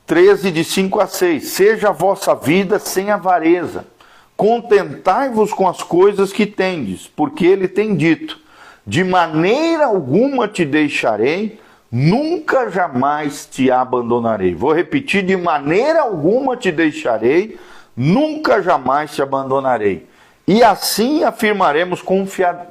13, 0.06 0.52
de 0.52 0.62
5 0.62 1.00
a 1.00 1.06
6. 1.06 1.48
Seja 1.48 1.88
a 1.88 1.92
vossa 1.92 2.34
vida 2.34 2.78
sem 2.78 3.10
avareza. 3.10 3.84
Contentai-vos 4.36 5.52
com 5.52 5.66
as 5.68 5.82
coisas 5.82 6.32
que 6.32 6.46
tendes, 6.46 7.08
porque 7.08 7.44
ele 7.44 7.66
tem 7.66 7.96
dito: 7.96 8.38
De 8.86 9.02
maneira 9.02 9.86
alguma 9.86 10.46
te 10.46 10.64
deixarei, 10.64 11.58
nunca 11.90 12.70
jamais 12.70 13.48
te 13.50 13.70
abandonarei. 13.70 14.54
Vou 14.54 14.72
repetir: 14.72 15.24
de 15.24 15.36
maneira 15.36 16.02
alguma 16.02 16.56
te 16.56 16.70
deixarei, 16.70 17.58
nunca 17.96 18.62
jamais 18.62 19.14
te 19.14 19.22
abandonarei. 19.22 20.06
E 20.46 20.62
assim 20.62 21.24
afirmaremos 21.24 22.02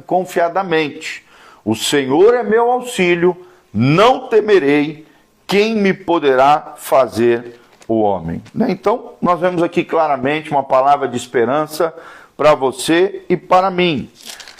confiadamente: 0.05 1.25
O 1.65 1.75
Senhor 1.75 2.33
é 2.33 2.43
meu 2.43 2.71
auxílio, 2.71 3.35
não 3.73 4.27
temerei, 4.29 5.05
quem 5.47 5.75
me 5.75 5.93
poderá 5.93 6.73
fazer 6.77 7.59
o 7.87 8.01
homem? 8.01 8.41
Né? 8.53 8.67
Então, 8.69 9.13
nós 9.21 9.39
vemos 9.39 9.61
aqui 9.61 9.83
claramente 9.83 10.51
uma 10.51 10.63
palavra 10.63 11.07
de 11.07 11.17
esperança 11.17 11.93
para 12.35 12.55
você 12.55 13.23
e 13.29 13.37
para 13.37 13.69
mim. 13.69 14.09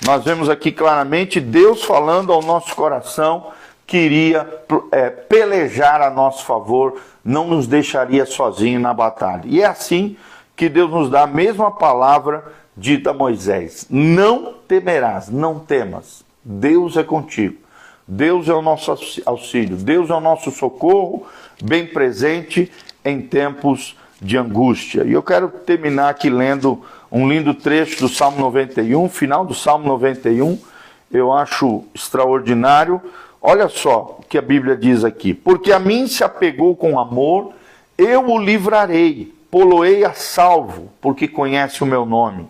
Nós 0.06 0.24
vemos 0.24 0.50
aqui 0.50 0.72
claramente 0.72 1.40
Deus 1.40 1.84
falando 1.84 2.32
ao 2.32 2.42
nosso 2.42 2.76
coração 2.76 3.52
que 3.88 3.98
iria 3.98 4.64
é, 4.92 5.10
pelejar 5.10 6.02
a 6.02 6.10
nosso 6.10 6.44
favor, 6.46 7.00
não 7.24 7.48
nos 7.48 7.68
deixaria 7.68 8.26
sozinho 8.26 8.80
na 8.80 8.94
batalha. 8.94 9.44
E 9.46 9.62
é 9.62 9.66
assim 9.66 10.18
que 10.56 10.70
Deus 10.70 10.90
nos 10.90 11.10
dá 11.10 11.24
a 11.24 11.28
mesma 11.28 11.72
palavra 11.72 12.44
dita 12.76 13.12
a 13.12 13.14
Moisés: 13.14 13.86
Não 13.90 14.54
temerás, 14.68 15.30
não 15.30 15.60
temas, 15.60 16.24
Deus 16.44 16.98
é 16.98 17.04
contigo. 17.04 17.65
Deus 18.08 18.48
é 18.48 18.54
o 18.54 18.62
nosso 18.62 18.96
auxílio, 19.26 19.78
Deus 19.78 20.10
é 20.10 20.14
o 20.14 20.20
nosso 20.20 20.52
socorro, 20.52 21.26
bem 21.64 21.88
presente 21.88 22.72
em 23.04 23.20
tempos 23.22 23.96
de 24.22 24.38
angústia. 24.38 25.04
E 25.04 25.12
eu 25.12 25.24
quero 25.24 25.50
terminar 25.50 26.10
aqui 26.10 26.30
lendo 26.30 26.84
um 27.12 27.28
lindo 27.28 27.54
trecho 27.54 28.00
do 28.00 28.10
Salmo 28.10 28.40
91, 28.40 29.10
final 29.10 29.46
do 29.46 29.56
Salmo 29.56 29.88
91, 29.88 30.60
eu 31.12 31.34
acho 31.34 31.84
extraordinário. 31.94 33.02
Olha 33.42 33.68
só 33.70 34.18
o 34.20 34.24
que 34.24 34.38
a 34.38 34.42
Bíblia 34.42 34.76
diz 34.76 35.04
aqui: 35.04 35.34
Porque 35.34 35.72
a 35.72 35.80
mim 35.80 36.08
se 36.08 36.24
apegou 36.24 36.76
com 36.76 37.00
amor, 37.00 37.54
eu 37.98 38.30
o 38.30 38.38
livrarei, 38.38 39.34
poloei 39.50 40.06
a 40.06 40.14
salvo, 40.14 40.92
porque 41.02 41.28
conhece 41.28 41.84
o 41.84 41.88
meu 41.88 42.06
nome. 42.06 42.48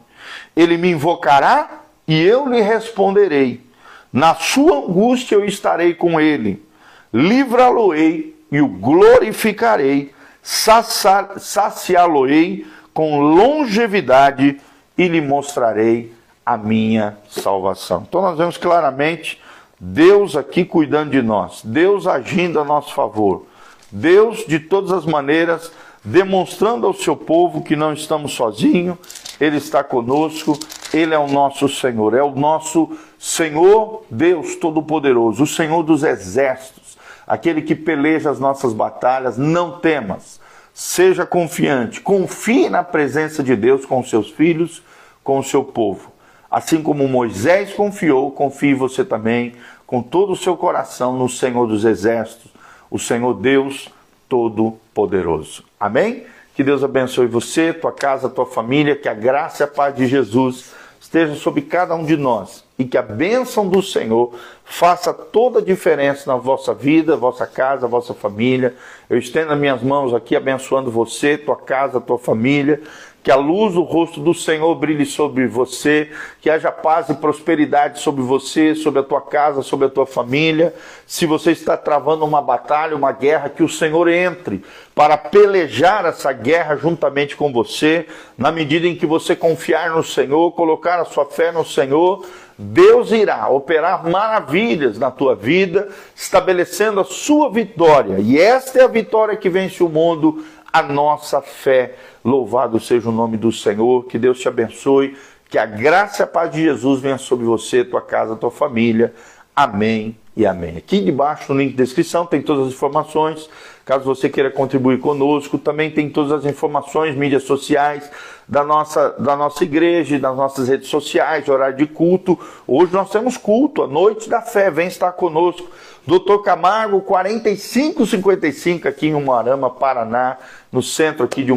Ele 0.55 0.77
me 0.77 0.91
invocará 0.91 1.81
e 2.07 2.21
eu 2.21 2.47
lhe 2.47 2.61
responderei. 2.61 3.64
Na 4.11 4.35
sua 4.35 4.77
angústia 4.77 5.35
eu 5.35 5.45
estarei 5.45 5.93
com 5.93 6.19
ele. 6.19 6.65
Livrá-lo-ei 7.13 8.35
e 8.51 8.61
o 8.61 8.67
glorificarei. 8.67 10.11
Saciá-lo-ei 10.41 12.65
com 12.93 13.19
longevidade 13.19 14.59
e 14.97 15.07
lhe 15.07 15.21
mostrarei 15.21 16.13
a 16.45 16.57
minha 16.57 17.17
salvação. 17.29 18.05
Então 18.07 18.21
nós 18.21 18.37
vemos 18.37 18.57
claramente 18.57 19.41
Deus 19.79 20.37
aqui 20.37 20.63
cuidando 20.63 21.11
de 21.11 21.21
nós, 21.21 21.61
Deus 21.63 22.07
agindo 22.07 22.59
a 22.59 22.63
nosso 22.63 22.93
favor, 22.93 23.45
Deus 23.91 24.45
de 24.47 24.59
todas 24.59 24.91
as 24.91 25.05
maneiras 25.05 25.71
demonstrando 26.03 26.85
ao 26.85 26.93
seu 26.93 27.15
povo 27.15 27.63
que 27.63 27.75
não 27.75 27.91
estamos 27.91 28.33
sozinhos, 28.33 28.97
Ele 29.41 29.57
está 29.57 29.83
conosco, 29.83 30.57
Ele 30.95 31.13
é 31.13 31.19
o 31.19 31.27
nosso 31.27 31.67
Senhor, 31.67 32.13
é 32.13 32.23
o 32.23 32.31
nosso 32.31 32.97
Senhor 33.19 34.03
Deus 34.09 34.55
Todo-Poderoso, 34.55 35.43
o 35.43 35.47
Senhor 35.47 35.83
dos 35.83 36.03
exércitos, 36.03 36.97
aquele 37.27 37.61
que 37.61 37.75
peleja 37.75 38.29
as 38.29 38.39
nossas 38.39 38.71
batalhas. 38.71 39.37
Não 39.37 39.79
temas, 39.79 40.39
seja 40.73 41.25
confiante, 41.25 41.99
confie 41.99 42.69
na 42.69 42.81
presença 42.81 43.43
de 43.43 43.57
Deus 43.57 43.85
com 43.85 44.01
seus 44.03 44.29
filhos, 44.29 44.81
com 45.21 45.37
o 45.37 45.43
seu 45.43 45.65
povo. 45.65 46.13
Assim 46.49 46.81
como 46.81 47.05
Moisés 47.09 47.73
confiou, 47.73 48.31
confie 48.31 48.73
você 48.73 49.03
também 49.03 49.55
com 49.85 50.01
todo 50.01 50.31
o 50.31 50.37
seu 50.37 50.55
coração 50.55 51.17
no 51.17 51.27
Senhor 51.27 51.67
dos 51.67 51.83
exércitos, 51.83 52.51
o 52.89 52.97
Senhor 52.97 53.33
Deus 53.33 53.89
Todo-Poderoso. 54.29 55.65
Amém? 55.77 56.23
Que 56.55 56.63
Deus 56.63 56.85
abençoe 56.85 57.27
você, 57.27 57.73
tua 57.73 57.91
casa, 57.91 58.29
tua 58.29 58.45
família, 58.45 58.95
que 58.95 59.09
a 59.09 59.13
graça 59.13 59.63
e 59.63 59.65
a 59.65 59.67
paz 59.67 59.93
de 59.93 60.07
Jesus 60.07 60.73
esteja 60.99 61.35
sobre 61.35 61.61
cada 61.61 61.95
um 61.95 62.03
de 62.03 62.17
nós 62.17 62.63
e 62.77 62.83
que 62.83 62.97
a 62.97 63.01
bênção 63.01 63.67
do 63.67 63.81
Senhor 63.81 64.33
faça 64.63 65.13
toda 65.13 65.59
a 65.59 65.63
diferença 65.63 66.29
na 66.29 66.37
vossa 66.37 66.73
vida, 66.73 67.15
vossa 67.15 67.47
casa, 67.47 67.87
vossa 67.87 68.13
família. 68.13 68.75
Eu 69.09 69.17
estendo 69.17 69.53
as 69.53 69.59
minhas 69.59 69.81
mãos 69.81 70.13
aqui 70.13 70.35
abençoando 70.35 70.91
você, 70.91 71.37
tua 71.37 71.55
casa, 71.55 72.01
tua 72.01 72.19
família. 72.19 72.81
Que 73.25 73.31
a 73.31 73.35
luz 73.35 73.73
do 73.73 73.81
rosto 73.81 74.19
do 74.19 74.35
Senhor 74.35 74.75
brilhe 74.75 75.03
sobre 75.03 75.47
você, 75.47 76.11
que 76.39 76.47
haja 76.47 76.71
paz 76.71 77.09
e 77.09 77.15
prosperidade 77.15 77.99
sobre 77.99 78.21
você, 78.21 78.75
sobre 78.75 78.99
a 78.99 79.03
tua 79.03 79.19
casa, 79.19 79.63
sobre 79.63 79.87
a 79.87 79.89
tua 79.89 80.05
família. 80.05 80.75
Se 81.07 81.25
você 81.25 81.49
está 81.49 81.75
travando 81.75 82.23
uma 82.23 82.39
batalha, 82.39 82.95
uma 82.95 83.11
guerra, 83.11 83.49
que 83.49 83.63
o 83.63 83.67
Senhor 83.67 84.07
entre 84.09 84.63
para 84.93 85.17
pelejar 85.17 86.05
essa 86.05 86.31
guerra 86.31 86.75
juntamente 86.75 87.35
com 87.35 87.51
você, 87.51 88.05
na 88.37 88.51
medida 88.51 88.85
em 88.85 88.95
que 88.95 89.07
você 89.07 89.35
confiar 89.35 89.89
no 89.89 90.03
Senhor, 90.03 90.51
colocar 90.51 90.99
a 90.99 91.05
sua 91.05 91.25
fé 91.25 91.51
no 91.51 91.65
Senhor, 91.65 92.23
Deus 92.57 93.11
irá 93.11 93.49
operar 93.49 94.09
maravilhas 94.09 94.97
na 94.97 95.11
tua 95.11 95.35
vida, 95.35 95.89
estabelecendo 96.15 97.01
a 97.01 97.03
sua 97.03 97.49
vitória. 97.51 98.17
E 98.19 98.39
esta 98.39 98.79
é 98.79 98.83
a 98.83 98.87
vitória 98.87 99.35
que 99.35 99.49
vence 99.49 99.83
o 99.83 99.89
mundo, 99.89 100.45
a 100.75 100.83
nossa 100.83 101.41
fé. 101.41 101.95
Louvado 102.23 102.81
seja 102.81 103.07
o 103.07 103.11
nome 103.11 103.37
do 103.37 103.49
Senhor, 103.49 104.03
que 104.07 104.19
Deus 104.19 104.39
te 104.41 104.49
abençoe, 104.49 105.15
que 105.49 105.57
a 105.57 105.65
graça 105.65 106.21
e 106.21 106.25
a 106.25 106.27
paz 106.27 106.51
de 106.51 106.63
Jesus 106.63 106.99
venha 106.99 107.17
sobre 107.17 107.45
você, 107.45 107.85
tua 107.85 108.01
casa, 108.01 108.35
tua 108.35 108.51
família. 108.51 109.13
Amém 109.55 110.17
e 110.35 110.45
amém. 110.45 110.75
Aqui 110.75 110.99
debaixo 110.99 111.53
no 111.53 111.61
link 111.61 111.71
de 111.71 111.77
descrição 111.77 112.25
tem 112.25 112.41
todas 112.41 112.67
as 112.67 112.73
informações. 112.73 113.49
Caso 113.85 114.03
você 114.03 114.27
queira 114.27 114.51
contribuir 114.51 114.99
conosco, 114.99 115.57
também 115.57 115.91
tem 115.91 116.09
todas 116.09 116.33
as 116.33 116.43
informações, 116.43 117.15
mídias 117.15 117.43
sociais 117.43 118.11
da 118.47 118.63
nossa, 118.63 119.15
da 119.17 119.35
nossa 119.35 119.63
igreja, 119.63 120.19
das 120.19 120.35
nossas 120.35 120.67
redes 120.67 120.89
sociais, 120.89 121.49
horário 121.49 121.77
de 121.77 121.87
culto. 121.87 122.39
Hoje 122.67 122.93
nós 122.93 123.09
temos 123.09 123.37
culto, 123.37 123.83
a 123.83 123.87
noite 123.87 124.29
da 124.29 124.41
fé, 124.41 124.69
vem 124.69 124.87
estar 124.87 125.11
conosco. 125.13 125.67
Doutor 126.07 126.43
Camargo, 126.43 127.01
4555 127.01 128.87
aqui 128.87 129.07
em 129.07 129.15
Umuarama, 129.15 129.71
Paraná, 129.71 130.37
no 130.71 130.83
centro 130.83 131.25
aqui 131.25 131.43
de, 131.43 131.51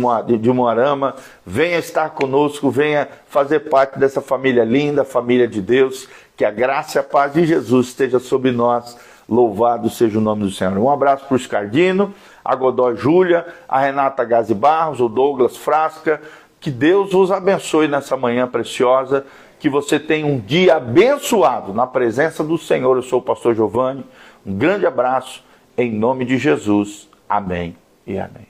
Umuarama. 0.51 1.15
Venha 1.45 1.79
estar 1.79 2.11
conosco, 2.11 2.71
venha 2.71 3.07
fazer 3.29 3.61
parte 3.69 3.99
dessa 3.99 4.23
família 4.23 4.65
linda, 4.65 5.05
família 5.05 5.47
de 5.47 5.61
Deus. 5.61 6.09
Que 6.35 6.47
a 6.47 6.51
graça 6.51 6.99
e 6.99 7.01
a 7.01 7.03
paz 7.03 7.35
de 7.35 7.45
Jesus 7.45 7.89
esteja 7.89 8.19
sobre 8.19 8.51
nós. 8.51 8.97
Louvado 9.29 9.91
seja 9.91 10.17
o 10.19 10.23
nome 10.23 10.45
do 10.45 10.51
Senhor. 10.51 10.79
Um 10.79 10.91
abraço 10.91 11.27
para 11.27 11.35
o 11.35 11.39
Scardino, 11.39 12.15
a 12.43 12.55
Godó 12.55 12.95
Júlia, 12.95 13.47
a 13.69 13.79
Renata 13.79 14.25
Gazi 14.25 14.55
Barros, 14.55 15.01
o 15.01 15.09
Douglas 15.11 15.59
Frasca. 15.59 16.23
Que 16.61 16.71
Deus 16.71 17.13
vos 17.13 17.31
abençoe 17.31 17.89
nessa 17.89 18.17
manhã 18.17 18.47
preciosa. 18.49 19.25
Que 19.59 19.69
você 19.69 19.99
tenha 19.99 20.27
um 20.27 20.39
dia 20.39 20.77
abençoado 20.77 21.73
na 21.73 21.87
presença 21.87 22.43
do 22.43 22.59
Senhor. 22.59 22.97
Eu 22.97 23.03
sou 23.03 23.21
o 23.21 23.23
pastor 23.23 23.55
Giovanni. 23.55 24.05
Um 24.47 24.55
grande 24.55 24.87
abraço 24.87 25.45
em 25.77 25.93
nome 25.93 26.25
de 26.25 26.39
Jesus. 26.39 27.09
Amém 27.29 27.77
e 28.07 28.19
amém. 28.19 28.48